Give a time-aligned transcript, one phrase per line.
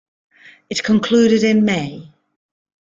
[0.67, 2.11] It concluded in May.